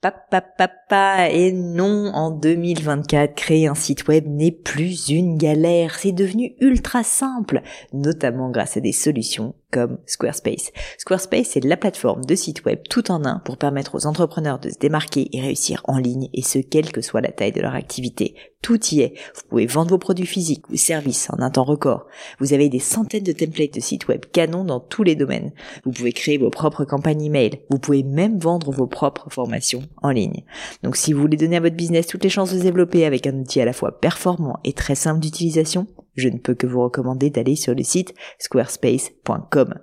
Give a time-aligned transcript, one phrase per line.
[0.00, 6.54] Papa, et non, en 2024, créer un site web n'est plus une galère, c'est devenu
[6.60, 10.72] ultra simple, notamment grâce à des solutions comme Squarespace.
[10.98, 14.70] Squarespace, c'est la plateforme de site web tout en un pour permettre aux entrepreneurs de
[14.70, 17.74] se démarquer et réussir en ligne, et ce, quelle que soit la taille de leur
[17.74, 18.34] activité.
[18.62, 19.14] Tout y est.
[19.36, 22.06] Vous pouvez vendre vos produits physiques ou services en un temps record.
[22.40, 25.52] Vous avez des centaines de templates de sites web canon dans tous les domaines.
[25.84, 27.60] Vous pouvez créer vos propres campagnes email.
[27.70, 30.42] Vous pouvez même vendre vos propres formations en ligne.
[30.82, 33.26] Donc si vous voulez donner à votre business toutes les chances de se développer avec
[33.26, 35.86] un outil à la fois performant et très simple d'utilisation,
[36.20, 39.74] je ne peux que vous recommander d'aller sur le site squarespace.com.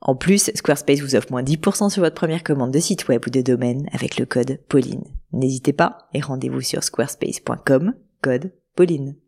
[0.00, 3.30] En plus, Squarespace vous offre moins 10% sur votre première commande de site web ou
[3.30, 5.04] de domaine avec le code Pauline.
[5.32, 9.23] N'hésitez pas et rendez-vous sur squarespace.com, code Pauline.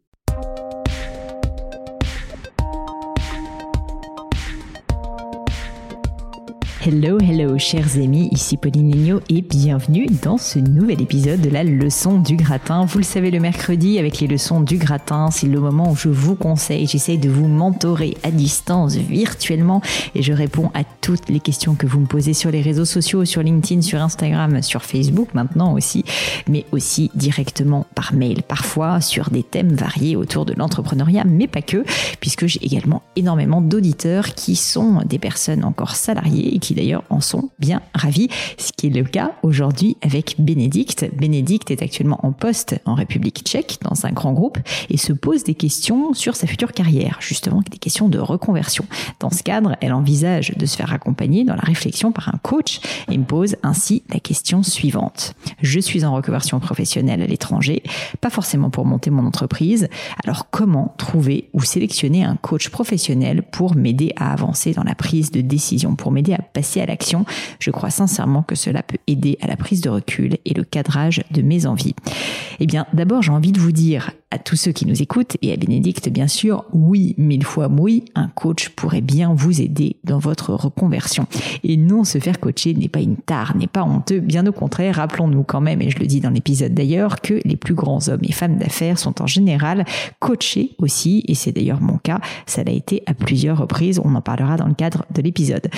[6.89, 11.65] Hello, hello, chers amis, ici Pauline Legno et bienvenue dans ce nouvel épisode de la
[11.65, 12.85] leçon du gratin.
[12.85, 16.09] Vous le savez, le mercredi, avec les leçons du gratin, c'est le moment où je
[16.09, 19.83] vous conseille, j'essaye de vous mentorer à distance, virtuellement,
[20.15, 23.25] et je réponds à toutes les questions que vous me posez sur les réseaux sociaux,
[23.25, 26.05] sur LinkedIn, sur Instagram, sur Facebook maintenant aussi,
[26.49, 31.63] mais aussi directement par mail, parfois sur des thèmes variés autour de l'entrepreneuriat, mais pas
[31.63, 31.83] que,
[32.21, 37.21] puisque j'ai également énormément d'auditeurs qui sont des personnes encore salariées et qui d'ailleurs en
[37.21, 41.07] sont bien ravis, ce qui est le cas aujourd'hui avec Bénédicte.
[41.17, 44.59] Bénédicte est actuellement en poste en République tchèque dans un grand groupe
[44.91, 48.85] et se pose des questions sur sa future carrière, justement des questions de reconversion.
[49.21, 52.81] Dans ce cadre, elle envisage de se faire accompagner dans la réflexion par un coach
[53.11, 55.35] et me pose ainsi la question suivante.
[55.63, 57.83] Je suis en reconversion professionnelle à l'étranger,
[58.21, 59.89] pas forcément pour monter mon entreprise.
[60.25, 65.31] Alors comment trouver ou sélectionner un coach professionnel pour m'aider à avancer dans la prise
[65.31, 67.25] de décision, pour m'aider à passer à l'action.
[67.59, 71.23] Je crois sincèrement que cela peut aider à la prise de recul et le cadrage
[71.31, 71.95] de mes envies.
[72.61, 75.51] Eh bien, d'abord, j'ai envie de vous dire à tous ceux qui nous écoutent et
[75.51, 80.19] à Bénédicte, bien sûr, oui, mille fois oui, un coach pourrait bien vous aider dans
[80.19, 81.27] votre reconversion.
[81.65, 84.21] Et non, se faire coacher n'est pas une tare, n'est pas honteux.
[84.21, 87.57] Bien au contraire, rappelons-nous quand même, et je le dis dans l'épisode d'ailleurs, que les
[87.57, 89.87] plus grands hommes et femmes d'affaires sont en général
[90.21, 92.21] coachés aussi, et c'est d'ailleurs mon cas.
[92.45, 94.01] Ça l'a été à plusieurs reprises.
[94.05, 95.69] On en parlera dans le cadre de l'épisode.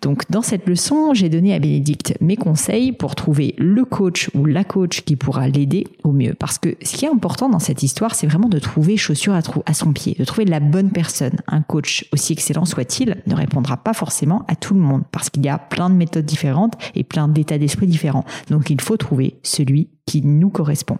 [0.00, 4.46] Donc, dans cette leçon, j'ai donné à Bénédicte mes conseils pour trouver le coach ou
[4.46, 6.34] la coach qui pourra l'aider au mieux.
[6.38, 9.40] Parce que ce qui est important dans cette histoire, c'est vraiment de trouver chaussure à,
[9.66, 11.38] à son pied, de trouver la bonne personne.
[11.46, 15.44] Un coach, aussi excellent soit-il, ne répondra pas forcément à tout le monde parce qu'il
[15.44, 18.24] y a plein de méthodes différentes et plein d'états d'esprit différents.
[18.50, 20.98] Donc, il faut trouver celui qui nous correspond.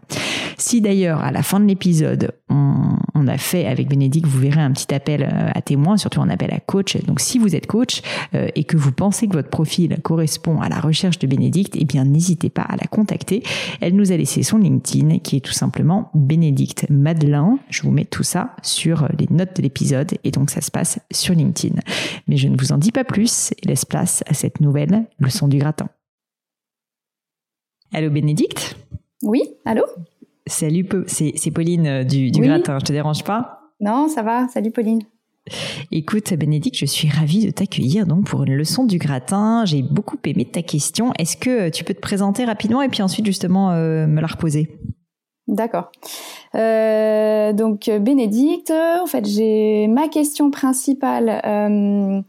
[0.58, 4.72] Si d'ailleurs à la fin de l'épisode on, a fait avec Bénédicte, vous verrez un
[4.72, 6.96] petit appel euh, à témoins, surtout un appel à coach.
[7.04, 8.00] Donc si vous êtes coach
[8.34, 11.84] euh, et que vous pensez que votre profil correspond à la recherche de Bénédicte, eh
[11.84, 13.42] bien n'hésitez pas à la contacter.
[13.80, 17.58] Elle nous a laissé son LinkedIn qui est tout simplement Bénédicte Madelin.
[17.68, 20.98] Je vous mets tout ça sur les notes de l'épisode et donc ça se passe
[21.12, 21.80] sur LinkedIn.
[22.28, 25.48] Mais je ne vous en dis pas plus et laisse place à cette nouvelle leçon
[25.48, 25.88] du gratin.
[27.92, 28.76] Allô Bénédicte?
[29.22, 29.82] Oui, allô?
[30.48, 33.60] Salut, c'est Pauline euh, du, gratin, je te dérange pas?
[33.80, 35.02] Non, ça va, salut Pauline.
[35.92, 39.64] Écoute, Bénédicte, je suis ravie de t'accueillir donc pour une leçon du gratin.
[39.64, 41.12] J'ai beaucoup aimé ta question.
[41.18, 44.68] Est-ce que tu peux te présenter rapidement et puis ensuite justement euh, me la reposer?
[45.46, 45.90] D'accord.
[46.54, 52.24] Euh, donc Bénédicte, en fait, j'ai ma question principale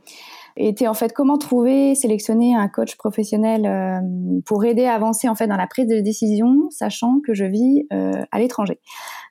[0.67, 5.35] était en fait comment trouver, sélectionner un coach professionnel euh, pour aider à avancer en
[5.35, 8.79] fait dans la prise de décision, sachant que je vis euh, à l'étranger.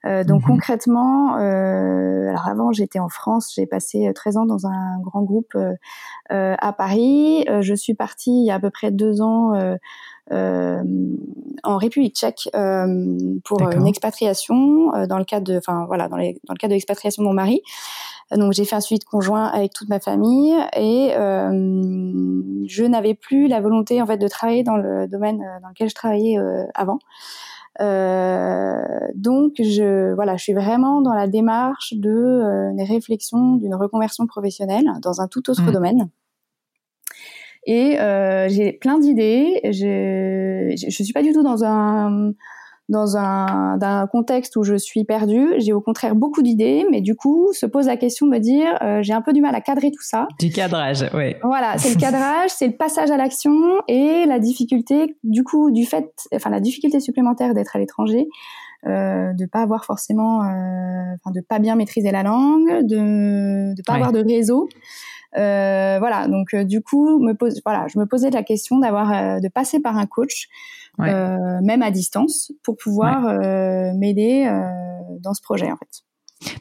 [0.07, 0.49] Euh, donc mhm.
[0.49, 5.57] concrètement, alors avant j'étais en France, j'ai passé 13 ans dans un grand groupe
[6.31, 7.45] à Paris.
[7.61, 9.53] je suis partie il y a à peu près deux ans.
[10.31, 12.49] en République tchèque
[13.45, 16.75] pour une expatriation dans le cadre de enfin voilà dans, les, dans le cadre de
[16.75, 17.63] l'expatriation de mon mari
[18.37, 21.51] donc j'ai fait un suivi de conjoint avec toute ma famille et euh,
[22.67, 25.89] je n'avais plus la volonté en fait de travailler dans le domaine euh, dans lequel
[25.89, 26.99] je travaillais euh, avant.
[27.81, 28.83] Euh,
[29.15, 34.27] donc je voilà, je suis vraiment dans la démarche de euh, une réflexion d'une reconversion
[34.27, 35.73] professionnelle dans un tout autre mmh.
[35.73, 36.09] domaine.
[37.67, 39.61] Et euh, j'ai plein d'idées.
[39.65, 42.33] Je je suis pas du tout dans un
[42.89, 45.55] dans un, un, contexte où je suis perdue.
[45.59, 48.79] J'ai au contraire beaucoup d'idées, mais du coup, se pose la question de me dire,
[48.83, 50.29] euh, j'ai un peu du mal à cadrer tout ça.
[50.39, 51.35] Du cadrage, oui.
[51.43, 53.55] Voilà, c'est le cadrage, c'est le passage à l'action
[53.89, 58.29] et la difficulté, du coup, du fait, enfin la difficulté supplémentaire d'être à l'étranger,
[58.87, 63.83] euh, de pas avoir forcément, euh, enfin de pas bien maîtriser la langue, de de
[63.83, 64.69] pas avoir de réseau.
[65.37, 69.13] Euh, voilà, donc euh, du coup, me pose, voilà, je me posais la question d'avoir,
[69.13, 70.49] euh, de passer par un coach
[70.99, 73.39] même à distance, pour pouvoir
[73.95, 74.49] m'aider
[75.21, 76.08] dans ce projet en fait.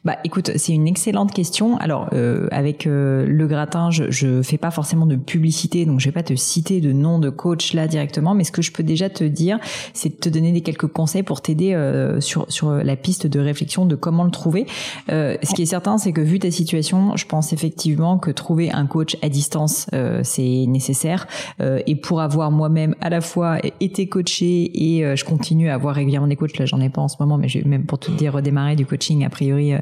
[0.04, 1.78] Bah, écoute, c'est une excellente question.
[1.78, 6.06] Alors, euh, avec euh, le gratin, je, je fais pas forcément de publicité, donc je
[6.06, 8.84] vais pas te citer de nom de coach là directement, mais ce que je peux
[8.84, 9.60] déjà te dire,
[9.94, 13.40] c'est de te donner des quelques conseils pour t'aider euh, sur sur la piste de
[13.40, 14.66] réflexion de comment le trouver.
[15.12, 18.72] Euh, ce qui est certain, c'est que vu ta situation, je pense effectivement que trouver
[18.72, 21.28] un coach à distance, euh, c'est nécessaire.
[21.60, 26.28] et pour avoir moi-même à la fois été coaché et je continue à avoir régulièrement
[26.28, 28.34] des coachs, là j'en ai pas en ce moment, mais j'ai même pour te dire
[28.34, 29.80] redémarrer du coaching a priori euh,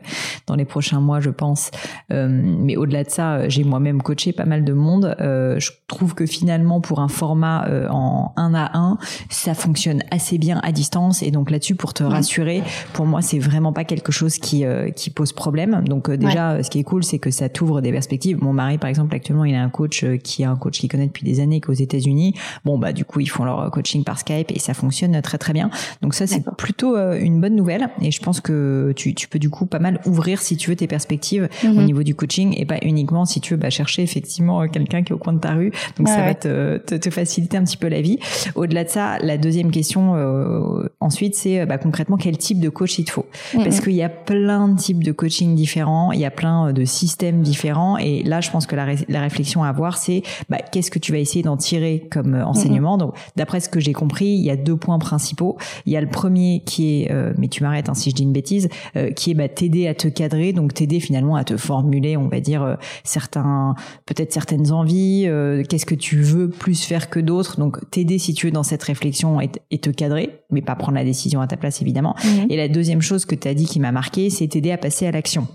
[0.47, 1.71] dans les prochains mois, je pense.
[2.11, 5.15] Euh, mais au-delà de ça, euh, j'ai moi-même coaché pas mal de monde.
[5.19, 8.97] je trouve que finalement, pour un format en 1 à 1,
[9.29, 11.23] ça fonctionne assez bien à distance.
[11.23, 14.65] Et donc là-dessus, pour te rassurer, pour moi, c'est vraiment pas quelque chose qui
[14.95, 15.83] qui pose problème.
[15.85, 18.41] Donc déjà, ce qui est cool, c'est que ça t'ouvre des perspectives.
[18.41, 21.07] Mon mari, par exemple, actuellement, il a un coach qui est un coach qu'il connaît
[21.07, 22.35] depuis des années, qui est aux États-Unis.
[22.63, 25.53] Bon, bah du coup, ils font leur coaching par Skype et ça fonctionne très très
[25.53, 25.69] bien.
[26.01, 27.89] Donc ça, c'est plutôt une bonne nouvelle.
[28.01, 30.75] Et je pense que tu, tu peux du coup pas mal ouvrir si tu veux
[30.77, 31.85] tes perspectives au mhm.
[31.85, 35.11] niveau du coaching et pas uniquement si tu veux bah, chercher effectivement euh, quelqu'un qui
[35.11, 35.71] est au coin de ta rue.
[35.97, 38.19] Donc ça va te, te, faciliter un petit peu la vie.
[38.55, 42.69] Au-delà de ça, la deuxième question euh, ensuite c'est euh, bah, concrètement quel type de
[42.69, 43.25] coach il te faut?
[43.53, 43.63] Mhm.
[43.63, 46.85] parce qu'il y a plein de types de coaching différents, il y a plein de
[46.85, 50.91] systèmes différents et là je pense que la, la réflexion à avoir c'est bah, qu'est-ce
[50.91, 52.93] que tu vas essayer d'en tirer comme enseignement.
[52.93, 52.99] Mhm.
[52.99, 55.57] Donc d'après ce que j'ai compris, il y a deux points principaux.
[55.85, 58.33] Il y a le premier qui est, mais tu m'arrêtes hein, si je dis une
[58.33, 58.69] bêtise,
[59.15, 62.39] qui est bah, t'aider à te cadrer, donc t'aider finalement à te formuler, on va
[62.39, 63.73] dire euh, certains,
[64.05, 68.35] peut-être certaines envies, euh, qu'est-ce que tu veux plus faire que d'autres, donc t'aider si
[68.35, 71.57] tu veux dans cette réflexion et, te cadrer, mais pas prendre la décision à ta
[71.57, 72.15] place évidemment.
[72.23, 72.47] Mhm.
[72.51, 75.07] Et la deuxième chose que tu as dit qui m'a marqué, c'est t'aider à passer
[75.07, 75.47] à l'action.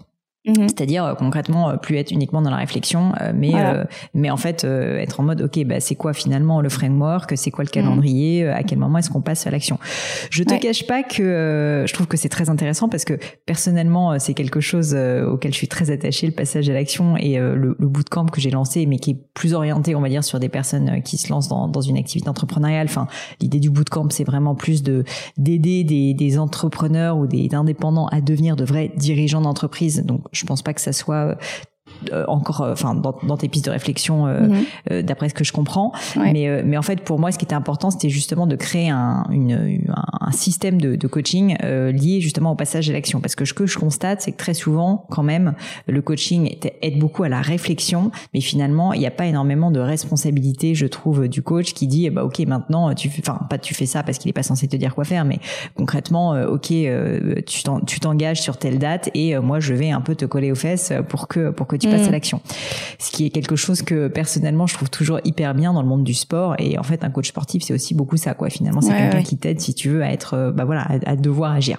[0.47, 0.69] Mhm.
[0.69, 3.53] C'est-à-dire euh, concrètement euh, plus être uniquement dans la réflexion, euh, mais
[4.15, 7.65] mais en fait être en mode ok bah c'est quoi finalement le framework, c'est quoi
[7.65, 9.79] le calendrier, à quel moment est-ce qu'on passe à l'action?
[10.31, 14.35] Je te cache pas que je trouve que c'est très intéressant parce que personnellement c'est
[14.35, 18.27] quelque chose auquel je suis très attachée le passage à l'action et le, le bootcamp
[18.27, 21.19] que j'ai lancé mais qui est plus orienté on va dire sur des personnes qui
[21.19, 22.87] se lancent dans, dans une activité entrepreneuriale.
[22.89, 23.09] Enfin
[23.41, 25.05] l'idée du bootcamp c'est vraiment plus de
[25.37, 30.05] d'aider des, des entrepreneurs ou des indépendants à devenir de vrais dirigeants d'entreprise.
[30.05, 31.35] Donc je pense pas que ça soit euh,
[32.29, 34.49] encore euh, enfin dans, dans, tes pistes de réflexion euh,
[34.91, 35.03] mhm.
[35.03, 35.93] d'après ce que je comprends.
[36.17, 39.25] Mais mais en fait pour moi ce qui était important c'était justement de créer un
[39.31, 43.21] une, un système de, de coaching lié justement au passage à l'action.
[43.21, 45.55] Parce que ce que je constate c'est que très souvent quand même
[45.87, 48.11] le coaching aide beaucoup à la réflexion.
[48.35, 52.11] Mais finalement il n'y a pas énormément de responsabilité je trouve du coach qui dit
[52.11, 54.69] bah ok maintenant tu fais enfin pas tu fais ça parce qu'il est pas censé
[54.69, 55.39] te dire quoi faire mais
[55.75, 56.73] concrètement ok
[57.47, 60.93] tu t'engages sur telle date et moi je vais un peu te coller aux fesses
[61.09, 62.13] pour que pour que tu passes à mm.
[62.13, 62.41] l'action.
[62.99, 66.05] Ce qui est quelque chose que personnellement je trouve toujours hyper bien dans le monde
[66.05, 68.95] du sport et en fait un coach sportif c'est aussi beaucoup ça quoi finalement c'est
[68.95, 71.79] quelqu'un qui t'aide si tu veux à être euh, bah voilà à, devoir agir.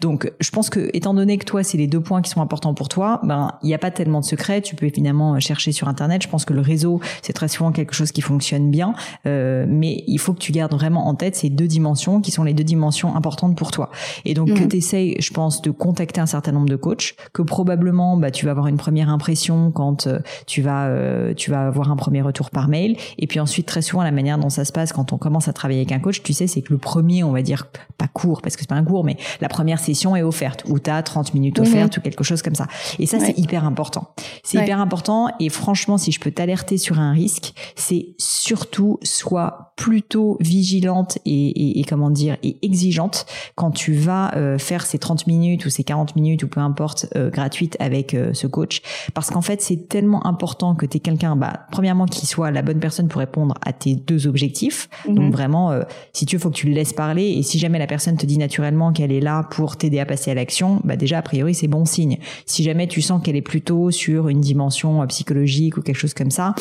[0.00, 2.74] Donc je pense que étant donné que toi c'est les deux points qui sont importants
[2.74, 5.88] pour toi, ben il n'y a pas tellement de secrets, tu peux évidemment chercher sur
[5.88, 8.94] internet, je pense que le réseau c'est très souvent quelque chose qui fonctionne bien
[9.26, 12.44] euh, mais il faut que tu gardes vraiment en tête ces deux dimensions qui sont
[12.44, 13.90] les deux dimensions importantes pour toi.
[14.24, 14.68] Et donc que mm.
[14.68, 18.44] tu essayes je pense de contacter un certain nombre de coachs que probablement bah tu
[18.44, 22.22] vas avoir une première impression quand euh, tu vas euh, tu vas avoir un premier
[22.22, 22.96] retour par mail.
[23.18, 25.52] Et puis ensuite très souvent la manière dont ça se passe quand on commence à
[25.52, 27.66] travailler avec un coach tu sais c'est que le premier on va dire
[27.98, 30.78] pas court parce que c'est pas un cours mais la première session est offerte où
[30.78, 31.66] tu as 30 minutes mhm.
[31.66, 32.66] offertes ou quelque chose comme ça.
[32.98, 34.14] Et ça c'est hyper important.
[34.42, 39.72] C'est hyper important et franchement si je peux t'alerter sur un risque c'est surtout soit
[39.76, 45.26] plutôt vigilante et, et, comment dire et exigeante quand tu vas euh, faire ces 30
[45.26, 48.82] minutes ou ces 40 minutes ou peu importe gratuites avec ce coach.
[49.14, 52.62] Parce qu'en fait c'est tellement important que tu es quelqu'un bah premièrement qui soit la
[52.62, 54.88] bonne personne pour répondre à tes deux objectifs.
[55.06, 55.14] Mhm.
[55.14, 55.82] donc vraiment euh,
[56.12, 57.34] si tu veux faut que tu le laisses parler.
[57.36, 60.30] Et si jamais la personne te dit naturellement qu'elle est là pour t'aider à passer
[60.30, 62.18] à l'action bah déjà a priori c'est bon signe.
[62.46, 66.14] Si jamais tu sens qu'elle est plutôt sur une dimension euh, psychologique ou quelque chose
[66.14, 66.54] comme ça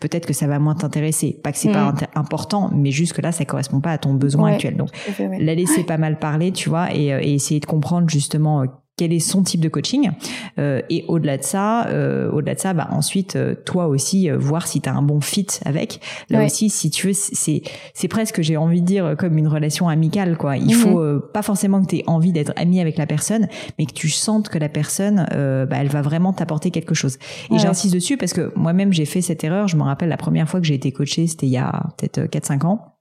[0.00, 1.38] peut-être que ça va moins t'intéresser.
[1.42, 1.98] Pas que c'est pas mhm.
[2.14, 4.76] important mais juste que là ça correspond pas à ton besoin actuel.
[4.76, 8.64] Donc la laisser pas mal parler tu vois et, euh, et essayer de comprendre justement
[8.96, 10.10] quel est son type de coaching.
[10.58, 14.38] Euh, et au-delà de ça euh, au-delà de ça bah ensuite euh, toi aussi euh,
[14.38, 16.00] voir si tu as un bon fit avec.
[16.30, 19.88] Là aussi si tu veux c'est c'est presque j'ai envie de dire comme une relation
[19.88, 20.56] amicale quoi.
[20.56, 20.72] Il mhm.
[20.74, 23.48] faut pas forcément que tu aies envie d'être ami avec la personne
[23.78, 27.18] mais que tu sentes que la personne bah elle va vraiment t'apporter quelque chose.
[27.50, 29.68] Et j'insiste dessus parce que moi-même j'ai fait cette erreur.
[29.68, 32.26] Je me rappelle la première fois que j'ai été coachée c'était il y a peut-être
[32.26, 32.93] 4 5 ans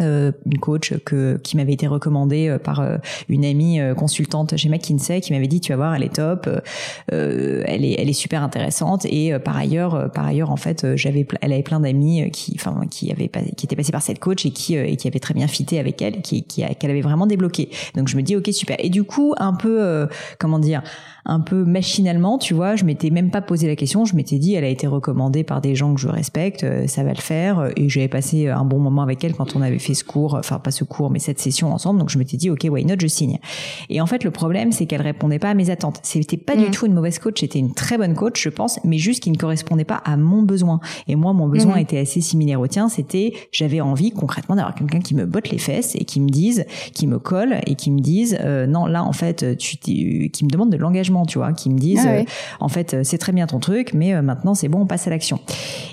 [0.00, 2.96] euh, une coach que qui m'avait été recommandée euh, par euh,
[3.28, 6.48] une amie consultante chez McKinsey qui m'avait dit tu vas voir elle est top
[7.08, 9.04] elle est elle est super intéressante.
[9.04, 13.12] Et par ailleurs par ailleurs en fait j'avais elle avait plein d'amis qui enfin qui
[13.12, 15.78] avaient qui étaient passés par cette coach et qui et qui avaient très bien fité
[15.78, 17.68] avec elle qui qui qu'elle avait vraiment débloqué.
[17.94, 18.76] Donc je me dis ok super.
[18.78, 20.08] Et du coup un peu
[20.38, 20.82] comment dire
[21.24, 24.54] un peu machinalement, tu vois, je m'étais même pas posé la question, je m'étais dit
[24.54, 27.88] elle a été recommandée par des gens que je respecte, ça va le faire et
[27.88, 30.70] j'avais passé un bon moment avec elle quand on avait fait ce cours, enfin pas
[30.70, 32.00] ce cours, mais cette session ensemble.
[32.00, 33.38] Donc je m'étais dit, ok, why not, je signe.
[33.88, 36.00] Et en fait, le problème, c'est qu'elle répondait pas à mes attentes.
[36.02, 36.70] C'était pas du mm.
[36.70, 39.36] tout une mauvaise coach, c'était une très bonne coach, je pense, mais juste qui ne
[39.36, 40.80] correspondait pas à mon besoin.
[41.08, 41.80] Et moi, mon besoin mm.
[41.80, 42.88] était assez similaire au tien.
[42.88, 46.64] C'était, j'avais envie concrètement d'avoir quelqu'un qui me botte les fesses et qui me dise,
[46.94, 50.50] qui me colle et qui me dise, euh, non, là, en fait, tu, qui me
[50.50, 52.24] demande de l'engagement, tu vois, qui me dise, ah euh,
[52.60, 55.10] en fait, c'est très bien ton truc, mais euh, maintenant c'est bon, on passe à
[55.10, 55.38] l'action.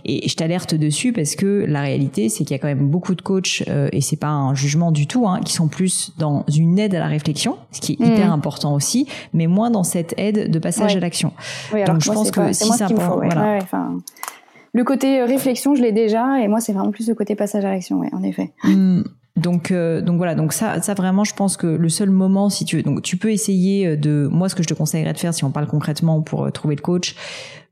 [0.06, 3.16] Et je t'alerte dessus parce que la réalité, c'est qu'il y a quand même beaucoup
[3.16, 6.80] de coachs et c'est pas un jugement du tout, hein, qui sont plus dans une
[6.80, 8.32] aide à la réflexion, ce qui est hyper mm.
[8.32, 11.34] important aussi, mais moins dans cette aide de passage à l'action.
[11.86, 13.60] Donc je pense que si ça, voilà.
[14.74, 17.66] le côté euh, réflexion, je l'ai déjà, et moi c'est vraiment plus le côté passage
[17.66, 18.52] à l'action, en effet.
[18.64, 19.02] Mm.
[19.40, 22.66] Donc, euh, donc voilà, donc ça, ça vraiment, je pense que le seul moment, si
[22.66, 25.18] tu veux, donc tu peux essayer euh, de, moi, ce que je te conseillerais de
[25.18, 27.16] faire, si on parle concrètement pour trouver le coach,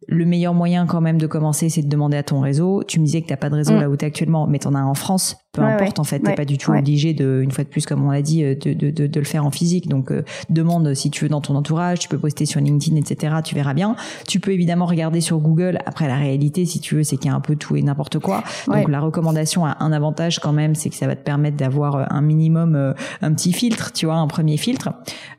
[0.08, 2.84] le meilleur moyen quand même de commencer, c'est de demander à ton réseau.
[2.84, 3.82] Tu me disais que t'as pas de réseau mm.
[3.82, 6.20] là où tu es actuellement, mais tu en as en France peu importe en fait,
[6.20, 8.56] t'es pas du tout obligé de, une fois de plus comme on l'a dit, euh,
[8.56, 9.88] de, de, de, de, le faire en physique.
[9.88, 13.36] Donc euh, demande si tu veux dans ton entourage, tu peux poster sur LinkedIn, etc.
[13.44, 13.96] Tu verras bien.
[14.27, 15.80] Tu peux évidemment regarder sur Google.
[15.86, 18.20] Après la réalité, si tu veux, c'est qu'il y a un peu tout et n'importe
[18.20, 18.44] quoi.
[18.68, 21.96] Donc la recommandation a un avantage quand même, c'est que ça va te permettre d'avoir
[21.96, 24.89] euh, un minimum, un petit filtre, tu vois, un premier filtre.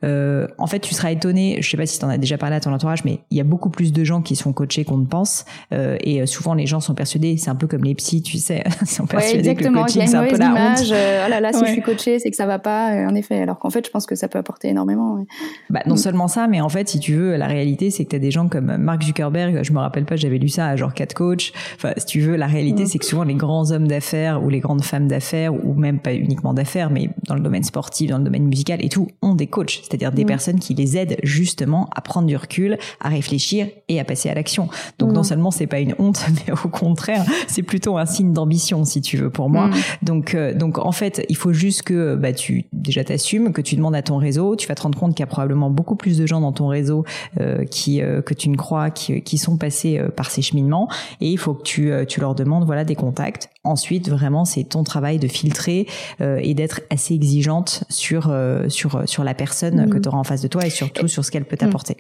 [0.05, 1.59] Euh, en fait, tu seras étonné.
[1.61, 3.41] Je sais pas si tu en as déjà parlé à ton entourage, mais il y
[3.41, 5.45] a beaucoup plus de gens qui sont coachés qu'on ne pense.
[5.73, 8.65] Euh, et souvent les gens sont persuadés, c'est un peu comme les psys, tu sais,
[8.87, 10.91] sont persuadés que le coaching c'est un peu la honte.
[10.91, 12.93] Euh, oh là là, si je suis coachée, c'est que ça va pas.
[12.93, 15.25] Euh, en effet, alors qu'en fait, je pense que ça peut apporter énormément.
[15.71, 15.99] Bah, non mm.
[15.99, 18.31] seulement ça, mais en fait, si tu veux, la réalité, c'est que tu as des
[18.31, 19.63] gens comme Mark Zuckerberg.
[19.63, 21.53] Je me rappelle pas, j'avais lu ça à genre quatre coachs.
[21.77, 22.87] Enfin, si tu veux, la réalité, mm.
[22.87, 26.15] c'est que souvent les grands hommes d'affaires ou les grandes femmes d'affaires ou même pas
[26.15, 29.47] uniquement d'affaires, mais dans le domaine sportif, dans le domaine musical et tout, ont des
[29.47, 30.29] coachs, c'est-à-dire des mm.
[30.29, 34.35] personnes qui les aident justement à prendre du recul, à réfléchir et à passer à
[34.39, 34.69] l'action.
[34.99, 38.85] Donc non seulement c'est pas une honte, mais au contraire, c'est plutôt un signe d'ambition,
[38.85, 39.71] si tu veux, pour moi.
[40.03, 43.77] Donc euh, donc, en fait, il faut juste que bah, tu déjà t'assumes, que tu
[43.77, 44.57] demandes à ton réseau.
[44.57, 46.69] Tu vas te rendre compte qu'il y a probablement beaucoup plus de gens dans ton
[46.69, 47.05] réseau
[47.41, 50.89] euh, qui euh, que tu ne crois, qui, qui sont passés par ces cheminements.
[51.21, 53.51] Et il faut que tu tu leur demandes voilà des contacts.
[53.65, 55.87] Ensuite, vraiment, c'est ton travail de filtrer
[56.21, 58.33] et d'être assez exigeante sur
[58.69, 59.91] sur sur la personne mmh.
[59.91, 61.97] que tu auras en face de toi et surtout sur ce qu'elle peut t'apporter.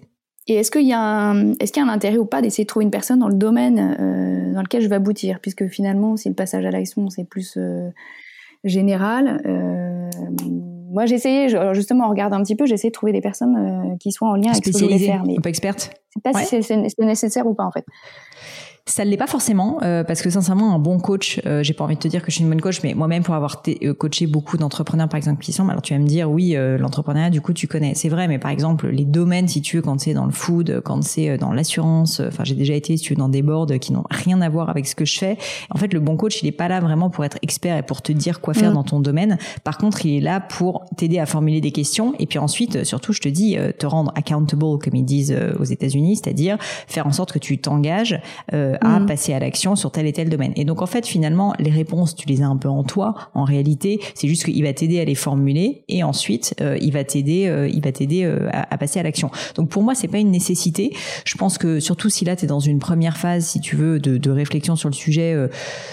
[0.49, 2.65] Et est-ce qu'il y a un, est-ce qu'il y a un intérêt ou pas d'essayer
[2.65, 6.17] de trouver une personne dans le domaine euh, dans lequel je vais aboutir, puisque finalement,
[6.17, 7.91] si le passage à l'action c'est plus euh,
[8.65, 10.11] général, euh,
[10.91, 13.97] moi j'ai essayé, justement, on regarde un petit peu, j'ai essayé de trouver des personnes
[14.01, 15.93] qui soient en lien avec ce que je voulais faire, mais pas experte.
[16.15, 17.85] C'est pas si c'est nécessaire ou pas en fait.
[18.89, 21.85] Ça ne l'est pas forcément euh, parce que sincèrement un bon coach, euh, j'ai pas
[21.85, 23.93] envie de te dire que je suis une bonne coach, mais moi-même pour avoir euh,
[23.93, 27.43] coaché beaucoup d'entrepreneurs par exemple qui sont, alors tu vas me dire oui l'entrepreneuriat du
[27.43, 30.15] coup tu connais, c'est vrai, mais par exemple les domaines si tu veux quand c'est
[30.15, 33.29] dans le food, quand c'est dans l'assurance, enfin j'ai déjà été si tu veux dans
[33.29, 35.37] des boards qui n'ont rien à voir avec ce que je fais.
[35.71, 38.01] En fait le bon coach il est pas là vraiment pour être expert et pour
[38.01, 38.75] te dire quoi faire mm.
[38.75, 39.37] dans ton domaine.
[39.65, 43.13] Par contre il est là pour t'aider à formuler des questions et puis ensuite surtout
[43.13, 47.33] je te dis te rendre accountable comme ils disent aux États-Unis, c'est-à-dire faire en sorte
[47.33, 48.19] que tu t'engages
[48.81, 49.07] à mm.
[49.07, 50.53] passer à l'action sur tel et tel domaine.
[50.57, 53.15] Et donc en fait finalement les réponses tu les as un peu en toi.
[53.35, 57.05] En réalité c'est juste qu'il va t'aider à les formuler et ensuite euh, il va
[57.05, 59.31] t'aider euh, il va t'aider euh, à, à, passer à l'action.
[59.55, 60.95] Donc pour moi c'est pas une nécessité.
[61.25, 63.99] Je pense que surtout si là tu es dans une première phase si tu veux
[63.99, 65.35] de, de réflexion sur le sujet,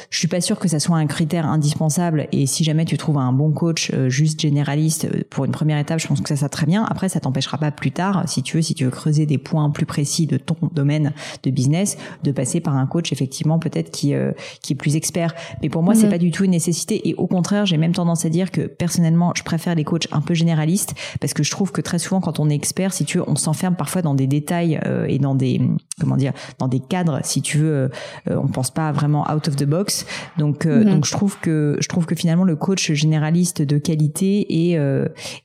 [0.09, 2.27] je suis pas sûr que ça soit un critère indispensable.
[2.31, 6.07] Et si jamais tu trouves un bon coach juste généraliste pour une première étape, je
[6.07, 6.83] pense que ça ça très bien.
[6.83, 9.69] Après ça t'empêchera pas plus tard si tu veux si tu veux creuser des points
[9.69, 11.13] plus précis de ton domaine
[11.43, 15.33] de business de passer par un coach effectivement peut-être qui euh, qui est plus expert.
[15.61, 16.11] Mais pour moi, c'est mhm.
[16.11, 17.07] pas du tout une nécessité.
[17.09, 20.21] Et au contraire, j'ai même tendance à dire que personnellement, je préfère les coachs un
[20.21, 23.17] peu généralistes parce que je trouve que très souvent, quand on est expert, si tu
[23.17, 25.61] veux, on s'enferme parfois dans des détails euh, et dans des
[25.99, 27.19] comment dire, dans des cadres.
[27.23, 27.89] Si tu veux,
[28.29, 30.05] euh, on pense pas vraiment out of the box.
[30.37, 30.85] Donc mhm.
[30.85, 34.79] donc je trouve que je trouve que finalement le coach généraliste de qualité est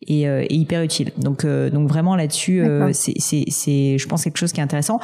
[0.06, 1.12] est, est hyper utile.
[1.18, 5.00] Donc donc vraiment là-dessus, c'est c'est c'est je pense quelque chose qui est intéressant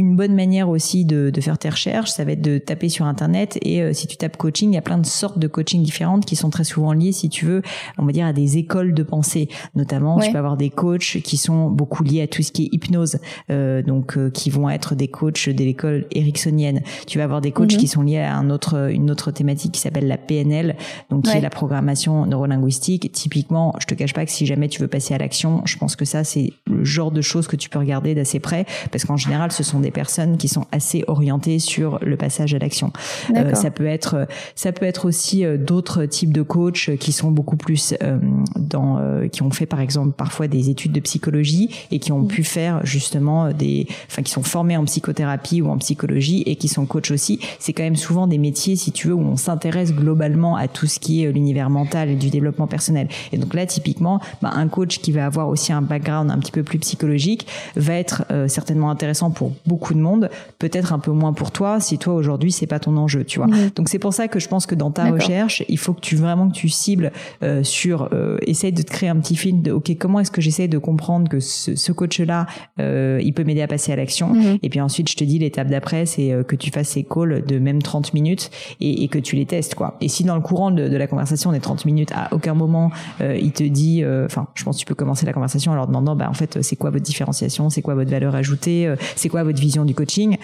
[0.00, 3.04] une bonne manière aussi de, de, faire tes recherches, ça va être de taper sur
[3.06, 5.82] Internet et euh, si tu tapes coaching, il y a plein de sortes de coaching
[5.82, 7.62] différentes qui sont très souvent liées, si tu veux,
[7.98, 9.48] on va dire à des écoles de pensée.
[9.74, 12.68] Notamment, tu peux avoir des coachs qui sont beaucoup liés à tout ce qui est
[12.72, 13.18] hypnose,
[13.50, 16.82] euh, donc euh, qui vont être des coachs de l'école ericksonienne.
[17.08, 17.78] Tu vas avoir des coachs mhm.
[17.78, 20.76] qui sont liés à un autre, une autre thématique qui s'appelle la PNL,
[21.10, 23.10] donc qui est la programmation neurolinguistique.
[23.10, 25.96] Typiquement, je te cache pas que si jamais tu veux passer à l'action, je pense
[25.96, 29.16] que ça c'est le genre de choses que tu peux regarder d'assez près, parce qu'en
[29.16, 32.92] général, ce sont des personnes qui sont assez orientées sur le passage à l'action.
[33.36, 37.30] Euh, ça peut être, ça peut être aussi euh, d'autres types de coachs qui sont
[37.30, 38.18] beaucoup plus euh,
[38.56, 42.20] dans, euh, qui ont fait par exemple parfois des études de psychologie et qui ont
[42.20, 42.28] mm.
[42.28, 46.68] pu faire justement des, enfin qui sont formés en psychothérapie ou en psychologie et qui
[46.68, 47.40] sont coachs aussi.
[47.58, 50.86] C'est quand même souvent des métiers, si tu veux, où on s'intéresse globalement à tout
[50.86, 53.08] ce qui est l'univers mental et du développement personnel.
[53.32, 56.52] Et donc là, typiquement, bah, un coach qui va avoir aussi un background un petit
[56.52, 61.32] peu plus psychologique va être certainement intéressant pour beaucoup de monde, peut-être un peu moins
[61.32, 63.48] pour toi si toi aujourd'hui c'est pas ton enjeu, tu vois.
[63.74, 66.16] Donc c'est pour ça que je pense que dans ta recherche, il faut que tu
[66.16, 69.72] vraiment que tu cibles euh, sur, euh, essaye de te créer un petit film de,
[69.72, 72.46] ok, comment est-ce que j'essaie de comprendre que ce, ce coach-là,
[72.80, 74.34] euh, il peut m'aider à passer à l'action?
[74.34, 74.58] Mm-hmm.
[74.62, 77.44] Et puis ensuite, je te dis l'étape d'après, c'est euh, que tu fasses ces calls
[77.46, 79.96] de même 30 minutes et, et, que tu les testes, quoi.
[80.00, 82.90] Et si dans le courant de, de la conversation des 30 minutes, à aucun moment
[83.20, 86.16] il te dit, enfin, je pense que tu peux commencer la conversation en leur demandant,
[86.16, 89.60] bah en fait, c'est quoi votre différenciation, c'est quoi votre valeur ajoutée, c'est quoi votre
[89.60, 90.36] vision du coaching.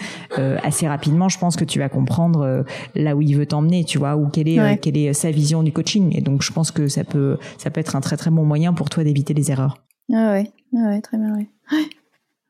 [0.63, 2.65] assez rapidement, je pense que tu vas comprendre
[2.95, 5.71] là où il veut t'emmener, tu vois, ou quelle est quelle est sa vision du
[5.71, 6.15] coaching.
[6.15, 8.73] Et donc, je pense que ça peut, ça peut être un très très bon moyen
[8.73, 9.83] pour toi d'éviter les erreurs.
[10.13, 11.47] Ah ouais, ah ouais, très bien, ouais.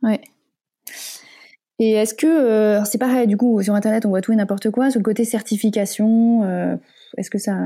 [0.04, 0.22] ouais.
[1.80, 4.72] Et est-ce que, euh, c'est pareil, du coup, sur Internet, on voit tout et n'importe
[4.72, 6.76] quoi, sur le côté certification, euh,
[7.18, 7.58] est-ce que ça,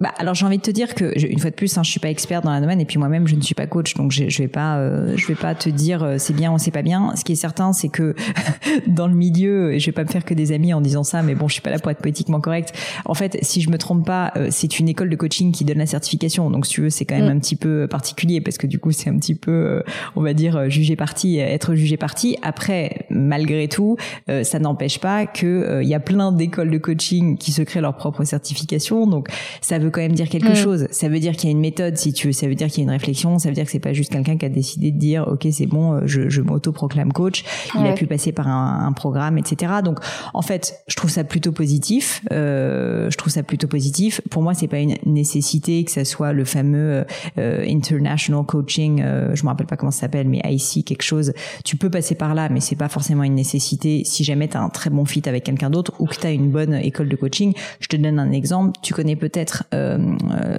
[0.00, 1.98] bah, alors j'ai envie de te dire que une fois de plus, hein, je suis
[1.98, 4.28] pas expert dans la domaine et puis moi-même je ne suis pas coach, donc je,
[4.28, 6.82] je vais pas, euh, je vais pas te dire euh, c'est bien ou c'est pas
[6.82, 7.16] bien.
[7.16, 8.14] Ce qui est certain, c'est que
[8.86, 11.22] dans le milieu, et je vais pas me faire que des amis en disant ça,
[11.22, 12.72] mais bon, je suis pas là pour être politiquement correct.
[13.06, 15.78] En fait, si je me trompe pas, euh, c'est une école de coaching qui donne
[15.78, 17.36] la certification, donc si tu veux, c'est quand même mm.
[17.36, 19.82] un petit peu particulier parce que du coup, c'est un petit peu,
[20.14, 22.36] on va dire, juger parti, être jugé parti.
[22.42, 23.96] Après, malgré tout,
[24.28, 27.96] ça n'empêche pas que il y a plein d'écoles de coaching qui se créent leur
[27.96, 29.28] propre certification, donc
[29.60, 30.56] ça veut quand même dire quelque mm.
[30.56, 30.86] chose.
[30.90, 32.32] Ça veut dire qu'il y a une méthode, si tu veux.
[32.32, 33.38] Ça veut dire qu'il y a une réflexion.
[33.38, 35.66] Ça veut dire que c'est pas juste quelqu'un qui a décidé de dire, ok, c'est
[35.66, 37.44] bon, euh, je, je m'auto-proclame coach.
[37.74, 39.74] Il a pu passer par un, un, programme, etc.
[39.84, 40.00] Donc,
[40.34, 42.22] en fait, je trouve ça plutôt positif.
[42.32, 44.20] Euh, je trouve ça plutôt positif.
[44.30, 47.04] Pour moi, c'est pas une nécessité que ça soit le fameux
[47.38, 49.02] euh, international coaching.
[49.02, 51.32] Euh, je me rappelle pas comment ça s'appelle, mais IC quelque chose.
[51.64, 54.02] Tu peux passer par là, mais c'est pas forcément une nécessité.
[54.04, 56.32] Si jamais tu as un très bon fit avec quelqu'un d'autre ou que tu as
[56.32, 58.78] une bonne école de coaching, je te donne un exemple.
[58.82, 59.77] Tu connais peut-être euh, euh,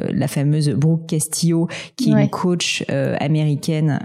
[0.10, 3.99] la fameuse Brooke Castillo, qui est une coach euh, américaine,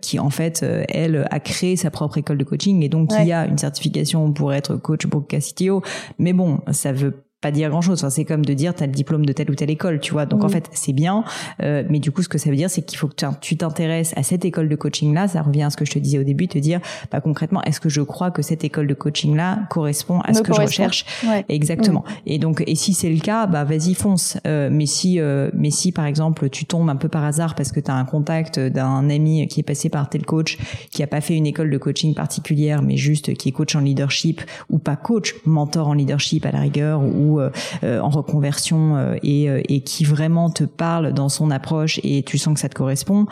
[0.00, 2.82] qui en fait, elle, a créé sa propre école de coaching.
[2.82, 5.82] Et donc il y a une certification pour être coach Brooke Castillo.
[6.18, 8.00] Mais bon, ça veut pas dire grand chose.
[8.00, 10.26] Enfin, c'est comme de dire t'as le diplôme de telle ou telle école, tu vois.
[10.26, 11.24] Donc en fait, c'est bien,
[11.62, 14.12] euh, mais du coup, ce que ça veut dire, c'est qu'il faut que tu t'intéresses
[14.16, 15.28] à cette école de coaching là.
[15.28, 16.80] Ça revient à ce que je te disais au début, te dire,
[17.12, 20.42] bah concrètement, est-ce que je crois que cette école de coaching là correspond à ce
[20.42, 21.04] que je recherche
[21.48, 22.04] Exactement.
[22.26, 24.36] Et donc, et si c'est le cas, bah vas-y fonce.
[24.46, 27.70] Euh, mais si, euh, mais si par exemple, tu tombes un peu par hasard parce
[27.70, 30.58] que tu as un contact d'un ami qui est passé par tel coach,
[30.90, 33.80] qui a pas fait une école de coaching particulière, mais juste qui est coach en
[33.80, 37.50] leadership ou pas coach, mentor en leadership à la rigueur ou euh,
[37.84, 42.38] euh, en reconversion euh, et, et qui vraiment te parle dans son approche et tu
[42.38, 43.26] sens que ça te correspond,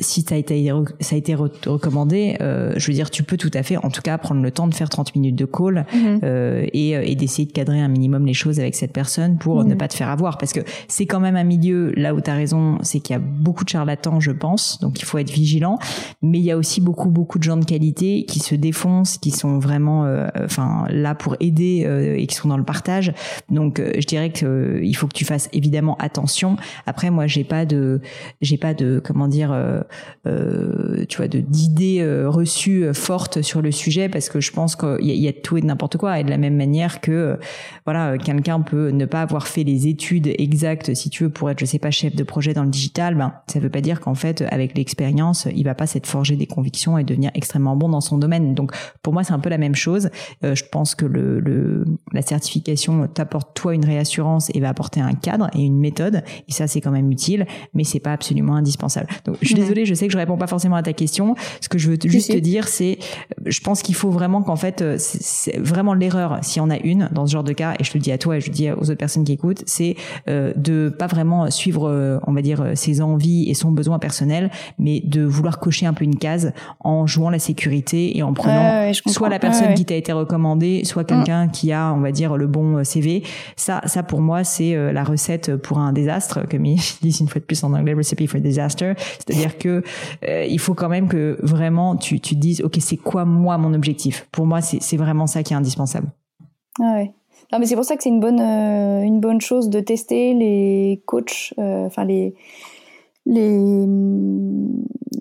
[0.00, 3.62] si ça a été ça a été recommandé, je veux dire, tu peux tout à
[3.62, 6.20] fait, en tout cas, prendre le temps de faire 30 minutes de call mhm.
[6.22, 9.78] et, et d'essayer de cadrer un minimum les choses avec cette personne pour ne mhm.
[9.78, 12.34] pas te faire avoir, parce que c'est quand même un milieu là où tu as
[12.34, 15.78] raison, c'est qu'il y a beaucoup de charlatans, je pense, donc il faut être vigilant,
[16.22, 19.30] mais il y a aussi beaucoup beaucoup de gens de qualité qui se défoncent, qui
[19.30, 20.06] sont vraiment,
[20.42, 21.86] enfin là pour aider
[22.18, 23.12] et qui sont dans le partage.
[23.50, 26.56] Donc euh, je dirais que euh, il faut que tu fasses évidemment attention.
[26.86, 28.00] Après moi j'ai pas de
[28.40, 34.08] j'ai pas de comment dire euh, tu vois de d'idées reçues fortes sur le sujet
[34.08, 36.30] parce que je pense qu'il y, y, a tout et de n'importe quoi et de
[36.30, 37.38] la même manière que
[37.84, 41.58] voilà quelqu'un peut ne pas avoir fait les études exactes si tu veux pour être
[41.58, 44.14] je sais pas chef de projet dans le digital ben ça veut pas dire qu'en
[44.14, 48.00] fait avec l'expérience il va pas s'être forgé des convictions et devenir extrêmement bon dans
[48.00, 48.54] son domaine.
[48.54, 50.10] Donc pour moi c'est un peu la même chose.
[50.42, 55.14] je pense que le, le la certification t'apporte toi une réassurance et va apporter un
[55.14, 56.22] cadre et une méthode.
[56.48, 59.08] Et ça, c'est quand même utile, mais c'est pas absolument indispensable.
[59.24, 61.34] Donc, je suis désolée, je sais que je réponds pas forcément à ta question.
[61.60, 62.98] Ce que je veux juste te dire, c'est,
[63.46, 66.78] je pense qu'il faut vraiment qu'en fait, euh, c'est vraiment l'erreur, s'il y en a
[66.78, 68.46] une dans ce genre de cas, et je te le dis à toi et je
[68.46, 69.96] le dis aux autres personnes qui écoutent, c'est
[70.28, 73.98] euh, de pas vraiment suivre, euh, on va dire, euh, ses envies et son besoin
[73.98, 78.32] personnel, mais de vouloir cocher un peu une case en jouant la sécurité et en
[78.32, 82.36] prenant soit la personne qui t'a été recommandée, soit quelqu'un qui a, on va dire,
[82.36, 83.07] le bon CV.
[83.56, 87.40] Ça, ça pour moi, c'est la recette pour un désastre, comme ils disent une fois
[87.40, 88.94] de plus en anglais, recipe for disaster.
[88.96, 89.82] C'est-à-dire que
[90.26, 93.74] il faut quand même que vraiment tu, tu te dises, ok, c'est quoi moi mon
[93.74, 94.26] objectif?
[94.32, 96.08] Pour moi, c'est vraiment ça qui est indispensable.
[96.80, 97.12] Ah ouais.
[97.52, 100.34] Non, mais c'est pour ça que c'est une bonne, euh, une bonne chose de tester
[100.34, 102.34] les coachs, euh, enfin les,
[103.24, 103.86] les,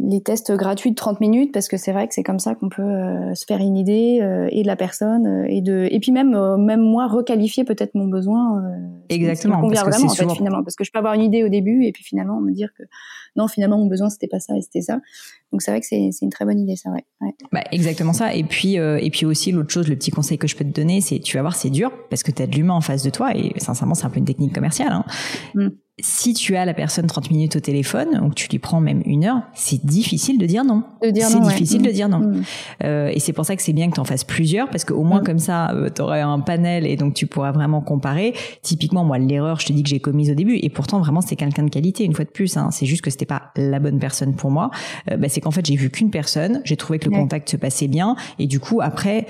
[0.07, 2.69] les tests gratuits de 30 minutes, parce que c'est vrai que c'est comme ça qu'on
[2.69, 4.19] peut euh, se faire une idée
[4.51, 8.63] et de la personne, et, de, et puis même, même moi, requalifier peut-être mon besoin.
[9.09, 9.59] Exactement.
[9.59, 10.63] convient vraiment, en fait, finalement.
[10.63, 12.83] Parce que je peux avoir une idée au début, et puis finalement me dire que
[13.35, 14.99] non, finalement, mon besoin, c'était pas ça, et c'était ça.
[15.51, 17.05] Donc c'est vrai que c'est une très bonne idée, ça, ouais.
[17.21, 17.35] ouais.
[17.51, 18.33] Bah, exactement ça.
[18.33, 20.73] Et puis, euh, et puis aussi, l'autre chose, le petit conseil que je peux te
[20.73, 23.03] donner, c'est tu vas voir, c'est dur parce que tu as de l'humain en face
[23.03, 24.91] de toi et sincèrement, c'est un peu une technique commerciale.
[24.91, 25.05] Hein.
[25.55, 25.67] Mm
[25.99, 29.01] si tu as la personne 30 minutes au téléphone, ou que tu lui prends même
[29.05, 30.83] une heure, c'est difficile de dire non.
[31.01, 32.19] C'est difficile de dire non.
[32.19, 32.43] Mm.
[32.83, 35.03] Euh, et c'est pour ça que c'est bien que tu en fasses plusieurs, parce qu'au
[35.03, 35.23] moins mm.
[35.23, 38.35] comme ça, euh, tu aurais un panel et donc tu pourras vraiment comparer.
[38.61, 41.35] Typiquement, moi, l'erreur, je te dis que j'ai commise au début, et pourtant vraiment c'était
[41.35, 42.57] quelqu'un de qualité, une fois de plus.
[42.57, 44.69] Hein, c'est juste que c'était pas la bonne personne pour moi.
[45.09, 47.57] Euh, bah, c'est qu'en fait j'ai vu qu'une personne, j'ai trouvé que le contact se
[47.57, 49.25] passait bien, et du coup après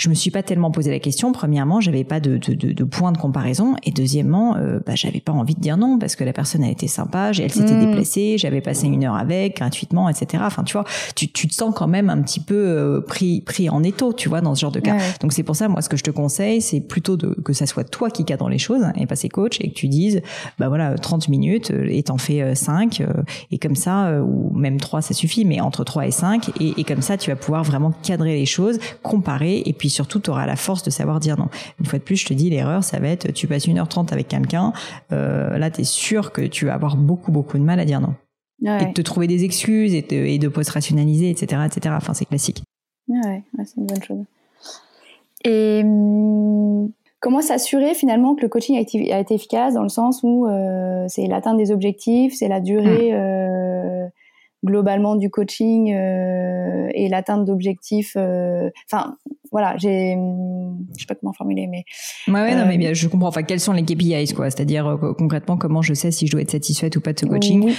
[0.00, 1.30] je me suis pas tellement posé la question.
[1.30, 5.20] Premièrement, j'avais pas de, de, de, de, point de comparaison, et deuxièmement, euh, bah, j'avais
[5.20, 7.86] pas envie de dire non parce que la personne a été sympa, elle s'était mmh.
[7.86, 10.42] déplacée, j'avais passé une heure avec gratuitement, etc.
[10.46, 13.68] Enfin, tu vois, tu, tu te sens quand même un petit peu euh, pris pris
[13.68, 14.96] en étau, tu vois, dans ce genre de cas.
[15.20, 17.66] Donc c'est pour ça, moi, ce que je te conseille, c'est plutôt de que ça
[17.66, 20.22] soit toi qui cadre les choses et pas ses coachs, et que tu dises,
[20.58, 24.80] bah voilà, 30 minutes euh, et t'en fais 5 euh, et comme ça, ou même
[24.80, 27.64] 3 ça suffit, mais entre 3 et 5 et, et comme ça, tu vas pouvoir
[27.64, 31.38] vraiment cadrer les choses, comparer et puis surtout, tu auras la force de savoir dire
[31.38, 31.48] non.
[31.78, 34.28] Une fois de plus, je te dis, l'erreur, ça va être, tu passes 1h30 avec
[34.28, 34.72] quelqu'un,
[35.12, 38.00] euh, là, tu es sûr que tu vas avoir beaucoup, beaucoup de mal à dire
[38.00, 38.14] non.
[38.62, 41.94] Et de te trouver des excuses et de, et de pas se rationaliser, etc., etc.
[41.96, 42.62] Enfin, c'est classique.
[43.08, 44.24] Ouais, c'est une bonne chose.
[45.44, 50.46] Et hum, comment s'assurer finalement que le coaching a été, efficace dans le sens où
[50.46, 53.20] euh, c'est l'atteinte des objectifs, c'est la durée, hum.
[53.20, 54.08] euh,
[54.64, 58.14] globalement du coaching euh, et l'atteinte d'objectifs.
[58.16, 59.16] Euh, enfin,
[59.52, 60.16] voilà, j'ai,
[60.96, 61.84] je sais pas comment formuler, mais.
[62.28, 63.28] Ouais, ouais, non, mais euh, bien, je comprends.
[63.28, 64.50] Enfin, quels sont les KPIs, quoi?
[64.50, 67.72] C'est-à-dire concrètement, comment je sais si je dois être satisfaite ou pas de ce coaching?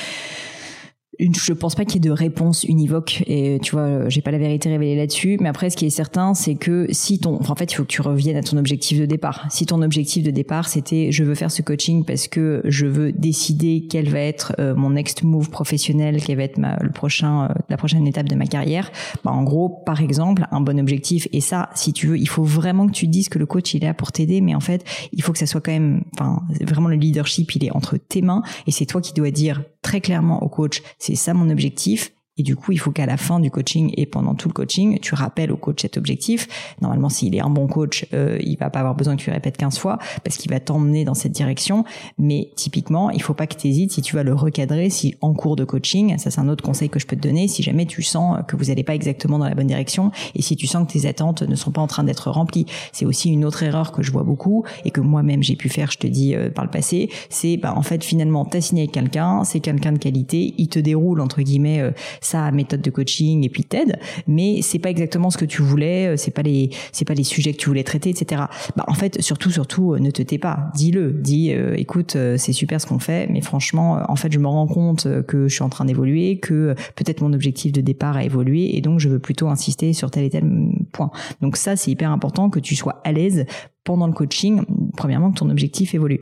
[1.22, 4.38] Je pense pas qu'il y ait de réponse univoque et tu vois j'ai pas la
[4.38, 5.38] vérité révélée là-dessus.
[5.40, 7.88] Mais après ce qui est certain c'est que si ton en fait il faut que
[7.88, 9.46] tu reviennes à ton objectif de départ.
[9.50, 13.12] Si ton objectif de départ c'était je veux faire ce coaching parce que je veux
[13.12, 17.46] décider quel va être euh, mon next move professionnel quelle va être ma, le prochain
[17.46, 18.92] euh, la prochaine étape de ma carrière
[19.24, 21.28] bah en gros par exemple un bon objectif.
[21.32, 23.84] Et ça si tu veux il faut vraiment que tu dises que le coach il
[23.84, 24.42] est là pour t'aider.
[24.42, 27.66] Mais en fait il faut que ça soit quand même enfin vraiment le leadership il
[27.66, 28.42] est entre tes mains.
[28.68, 30.82] Et c'est toi qui dois dire très clairement au coach.
[30.98, 34.08] C'est ça mon objectif et du coup, il faut qu'à la fin du coaching et
[34.08, 36.48] pendant tout le coaching, tu rappelles au coach cet objectif.
[36.82, 39.58] Normalement, s'il est un bon coach, euh, il va pas avoir besoin que tu répètes
[39.58, 41.86] 15 fois parce qu'il va t'emmener dans cette direction.
[42.18, 45.36] Mais typiquement, il faut pas que tu hésites si tu vas le recadrer, si en
[45.36, 47.86] cours de coaching, ça c'est un autre conseil que je peux te donner, si jamais
[47.86, 50.88] tu sens que vous n'allez pas exactement dans la bonne direction et si tu sens
[50.88, 52.66] que tes attentes ne sont pas en train d'être remplies.
[52.92, 55.92] C'est aussi une autre erreur que je vois beaucoup et que moi-même j'ai pu faire,
[55.92, 57.12] je te dis, euh, par le passé.
[57.30, 60.80] C'est, bah, en fait, finalement, t'as signé avec quelqu'un, c'est quelqu'un de qualité, il te
[60.80, 61.92] déroule, entre guillemets, euh,
[62.32, 66.08] sa méthode de coaching et puis t'aide, mais c'est pas exactement ce que tu voulais,
[66.08, 68.44] euh, c'est pas les c'est pas les sujets que tu voulais traiter, etc.
[68.76, 72.54] Bah en fait surtout surtout euh, ne te tais pas, dis-le, dis euh, écoute c'est
[72.54, 75.64] super ce qu'on fait, mais franchement en fait je me rends compte que je suis
[75.64, 79.20] en train d'évoluer, que peut-être mon objectif de départ a évolué et donc je veux
[79.20, 80.44] plutôt insister sur tel et tel
[80.92, 81.12] point.
[81.42, 83.46] Donc ça c'est hyper important que tu sois à l'aise
[83.84, 84.64] pendant le coaching,
[84.96, 86.20] premièrement que ton objectif évolue.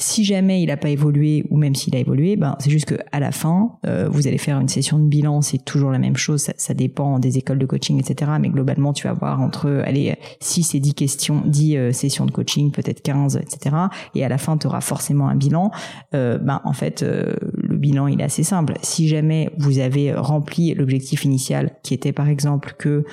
[0.00, 2.94] Si jamais il n'a pas évolué ou même s'il a évolué, ben c'est juste que
[3.10, 6.16] à la fin, euh, vous allez faire une session de bilan, c'est toujours la même
[6.16, 8.30] chose, ça, ça, dépend des écoles de coaching, etc.
[8.40, 12.30] Mais globalement, tu vas avoir entre allez 6 et 10 questions, 10 euh, sessions de
[12.30, 13.74] coaching, peut-être 15, etc.
[14.14, 15.72] Et à la fin, tu auras forcément un bilan.
[16.14, 17.34] Euh, ben en fait, euh,
[17.78, 18.74] bilan il est assez simple.
[18.82, 23.04] Si jamais vous avez rempli l'objectif initial, qui était par exemple que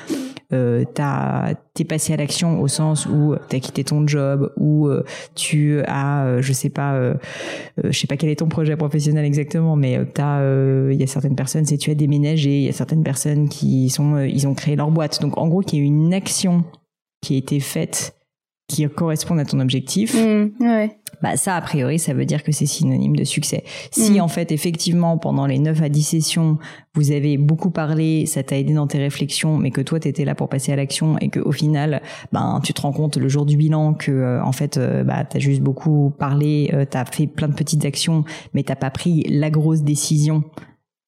[0.54, 0.84] euh,
[1.74, 5.04] t'es passé à l'action au sens où t'as quitté ton job, ou euh,
[5.36, 7.16] tu as, euh, je sais pas, euh,
[7.84, 10.42] je sais pas quel est ton projet professionnel exactement, mais t'as,
[10.92, 13.90] il y a certaines personnes, c'est tu as déménagé, il y a certaines personnes qui
[13.90, 15.22] sont, ils ont créé leur boîte.
[15.22, 16.64] Donc en gros, qu'il y a une action
[17.22, 18.16] qui a été faite
[18.68, 20.98] qui correspondent à ton objectif, mmh, ouais.
[21.22, 23.64] bah ça a priori ça veut dire que c'est synonyme de succès.
[23.92, 24.22] Si mmh.
[24.22, 26.58] en fait effectivement pendant les 9 à 10 sessions,
[26.96, 30.26] vous avez beaucoup parlé, ça t'a aidé dans tes réflexions, mais que toi tu étais
[30.26, 32.02] là pour passer à l'action et que au final,
[32.32, 35.26] ben tu te rends compte le jour du bilan que euh, en fait euh, bah
[35.26, 38.24] tu as juste beaucoup parlé, euh, tu as fait plein de petites actions
[38.54, 40.44] mais t'as pas pris la grosse décision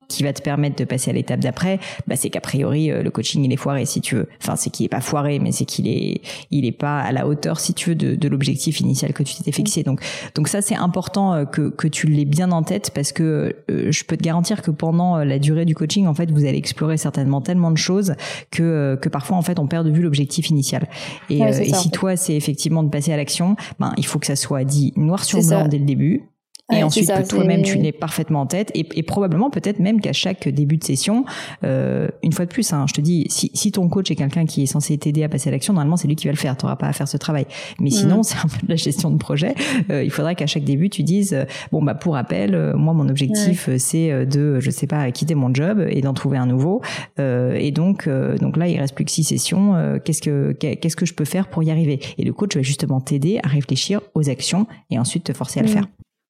[0.07, 3.11] qui va te permettre de passer à l'étape d'après, bah c'est qu'a priori euh, le
[3.11, 4.27] coaching il est foiré si tu veux.
[4.41, 7.27] Enfin c'est qu'il est pas foiré, mais c'est qu'il est il est pas à la
[7.27, 9.83] hauteur si tu veux de, de l'objectif initial que tu t'étais fixé.
[9.83, 10.01] Donc
[10.35, 13.91] donc ça c'est important euh, que que tu l'aies bien en tête parce que euh,
[13.91, 16.97] je peux te garantir que pendant la durée du coaching en fait vous allez explorer
[16.97, 18.15] certainement tellement de choses
[18.51, 20.87] que que parfois en fait on perd de vue l'objectif initial.
[21.29, 24.35] Et, et si toi c'est effectivement de passer à l'action, ben il faut que ça
[24.35, 26.23] soit dit noir sur blanc dès le début
[26.73, 28.71] et ensuite toi-même tu l'es parfaitement en tête.
[28.73, 31.25] Et, et probablement peut-être même qu'à chaque début de session
[31.63, 34.45] euh, une fois de plus hein, je te dis si, si ton coach est quelqu'un
[34.45, 36.57] qui est censé t'aider à passer à l'action normalement c'est lui qui va le faire.
[36.57, 37.45] Tu n'auras pas à faire ce travail.
[37.79, 38.23] Mais sinon mm.
[38.23, 39.55] c'est un peu de la gestion de projet.
[39.89, 42.93] Euh, il faudrait qu'à chaque début tu dises euh, bon bah pour rappel euh, moi
[42.93, 46.45] mon objectif euh, c'est de je sais pas quitter mon job et d'en trouver un
[46.45, 46.81] nouveau.
[47.17, 49.99] Et donc donc là il reste plus que six sessions.
[50.03, 51.99] Qu'est-ce que qu'est-ce que je peux faire pour y arriver?
[52.17, 55.63] Et le coach va justement t'aider à réfléchir aux actions et ensuite te forcer à
[55.63, 55.73] le mm.
[55.73, 55.87] faire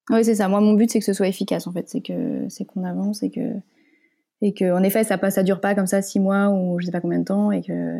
[0.09, 0.47] oui, c'est ça.
[0.47, 1.89] Moi, mon but, c'est que ce soit efficace, en fait.
[1.89, 3.53] C'est que, c'est qu'on avance et que,
[4.41, 6.85] et que, en effet, ça passe, ça dure pas comme ça six mois ou je
[6.85, 7.97] sais pas combien de temps et que,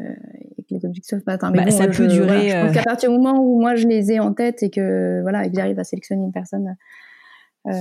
[0.58, 1.52] et que les objectifs pas atteints.
[1.52, 2.50] Mais bah, ça peut durer.
[2.50, 5.22] je pense qu'à partir du moment où moi je les ai en tête et que,
[5.22, 6.76] voilà, et que j'arrive à sélectionner une personne,
[7.68, 7.72] euh,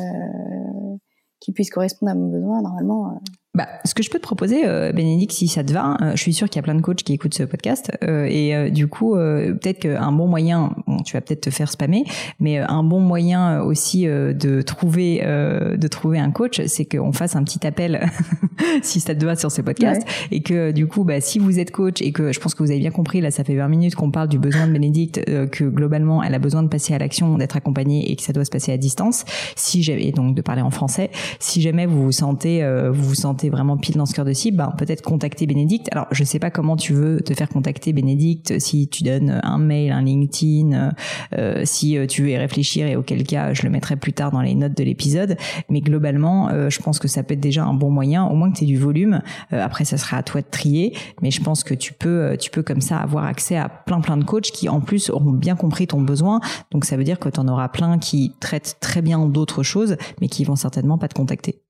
[1.39, 3.11] qui puisse correspondre à mon besoin, normalement.
[3.11, 3.19] Euh,
[3.57, 6.21] bah, ce que je peux te proposer, euh, Bénédicte, si ça te va, euh, je
[6.21, 8.69] suis sûre qu'il y a plein de coachs qui écoutent ce podcast, euh, et euh,
[8.69, 12.05] du coup, peut-être qu'un bon moyen, bon, tu vas peut-être te faire spammer,
[12.38, 17.45] mais un bon moyen aussi de trouver de trouver un coach, c'est qu'on fasse un
[17.45, 18.07] petit appel,
[18.83, 21.71] si ça te va, sur ce podcast, et que du coup, bah, si vous êtes
[21.71, 23.95] coach et que je pense que vous avez bien compris, là, ça fait 20 minutes
[23.95, 27.38] qu'on parle du besoin de Bénédicte, que globalement, elle a besoin de passer à l'action,
[27.38, 29.25] d'être accompagnée et que ça doit se passer à distance.
[29.55, 33.46] Si j'avais donc de parler en français, si jamais vous vous sentez, vous vous sentez
[33.51, 35.89] vraiment pile dans ce cœur de cible, ben, peut-être contacter Bénédicte.
[35.93, 39.59] Alors, je sais pas comment tu veux te faire contacter Bénédicte, si tu donnes un
[39.59, 40.93] mail, un LinkedIn,
[41.35, 44.31] euh, si euh, tu veux y réfléchir et auquel cas je le mettrai plus tard
[44.31, 45.37] dans les notes de l'épisode.
[45.69, 48.51] Mais globalement, euh, je pense que ça peut être déjà un bon moyen, au moins
[48.51, 49.21] que tu aies du volume.
[49.51, 52.63] après, ça sera à toi de trier, mais je pense que tu peux, tu peux
[52.63, 55.87] comme ça avoir accès à plein plein de coachs qui en plus auront bien compris
[55.87, 56.41] ton besoin.
[56.71, 59.97] Donc ça veut dire que tu en auras plein qui traitent très bien d'autres choses,
[60.21, 61.66] mais qui vont certainement pas te contacter.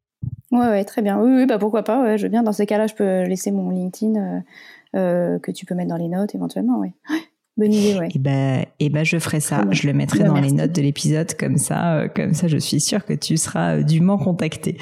[0.53, 1.21] Ouais, ouais, très bien.
[1.21, 2.03] Oui, oui, bah pourquoi pas.
[2.03, 2.43] Ouais, je veux bien.
[2.43, 4.41] Dans ces cas-là, je peux laisser mon LinkedIn euh,
[4.97, 6.79] euh, que tu peux mettre dans les notes éventuellement.
[6.79, 6.93] Oui.
[7.57, 8.09] Bonne idée, ouais.
[8.09, 9.65] Et eh ben, et ben, je ferai ça.
[9.71, 12.59] Je le mettrai bah, dans les notes de l'épisode, comme ça, euh, comme ça, je
[12.59, 14.77] suis sûre que tu seras dûment contacté.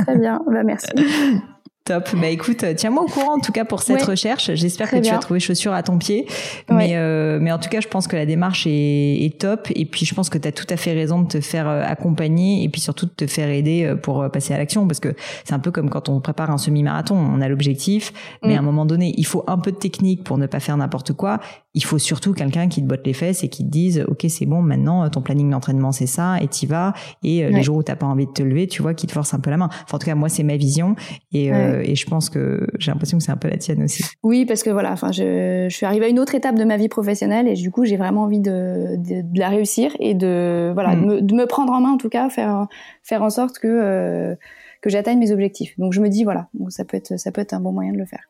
[0.00, 0.42] Très bien.
[0.46, 0.88] Bah, merci.
[1.86, 2.08] Top.
[2.16, 4.50] Bah écoute, euh, tiens-moi au courant en tout cas pour cette recherche.
[4.54, 6.26] J'espère que tu as trouvé chaussure à ton pied.
[6.68, 9.68] Mais euh, mais en tout cas, je pense que la démarche est, est top.
[9.72, 11.84] Et puis je pense que tu as tout à fait raison de te faire euh,
[11.86, 15.54] accompagner et puis surtout de te faire aider pour passer à l'action parce que c'est
[15.54, 17.14] un peu comme quand on prépare un semi-marathon.
[17.14, 18.64] On a l'objectif, mais à un mm.
[18.64, 21.38] moment donné, il faut un peu de technique pour ne pas faire n'importe quoi.
[21.74, 24.46] Il faut surtout quelqu'un qui te botte les fesses et qui te dise ok c'est
[24.46, 27.96] bon maintenant ton planning d'entraînement c'est ça et t'y vas et les jours où t'as
[27.96, 29.68] pas envie de te lever tu vois qui te force un peu la main.
[29.84, 30.96] Enfin, en tout cas moi c'est ma vision
[31.32, 34.04] et euh, et je pense que j'ai l'impression que c'est un peu la tienne aussi.
[34.22, 36.76] Oui, parce que voilà, enfin, je, je, suis arrivée à une autre étape de ma
[36.76, 40.70] vie professionnelle et du coup, j'ai vraiment envie de, de, de, la réussir et de
[40.74, 41.06] voilà, de, mm.
[41.06, 42.66] me, de, me, prendre en main en tout cas, faire
[43.02, 44.34] faire en sorte que euh,
[44.82, 45.78] que j'atteigne mes objectifs.
[45.78, 47.92] Donc je me dis voilà, donc ça peut être ça peut être un bon moyen
[47.92, 48.28] de le faire.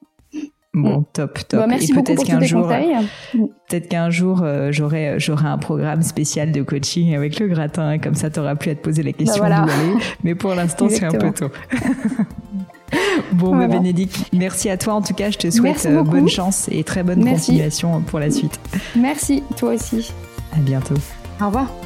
[0.76, 1.04] Bon, mm.
[1.14, 1.60] top, top.
[1.60, 6.52] Bah, merci et peut-être qu'un jour, peut-être qu'un jour, euh, j'aurai, j'aurai un programme spécial
[6.52, 9.64] de coaching avec le gratin, comme ça, t'auras pu à te poser la question bah,
[9.64, 9.98] voilà.
[10.22, 11.50] Mais pour l'instant, c'est un peu tôt.
[13.32, 14.94] bon, bah, Bénédicte, merci à toi.
[14.94, 18.30] En tout cas, je te souhaite euh, bonne chance et très bonne continuation pour la
[18.30, 18.60] suite.
[18.94, 20.12] Merci, toi aussi.
[20.52, 20.94] À bientôt.
[21.40, 21.85] Au revoir.